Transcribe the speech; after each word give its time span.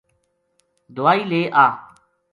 دوائی 0.95 1.21
لے 1.31 1.41
آ“ 1.65 1.65